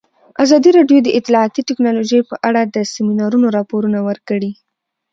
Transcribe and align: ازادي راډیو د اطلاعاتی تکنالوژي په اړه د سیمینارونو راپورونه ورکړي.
ازادي 0.43 0.69
راډیو 0.77 0.99
د 1.03 1.09
اطلاعاتی 1.19 1.61
تکنالوژي 1.69 2.19
په 2.29 2.35
اړه 2.47 2.61
د 2.65 2.77
سیمینارونو 2.93 3.47
راپورونه 3.57 3.99
ورکړي. 4.07 4.51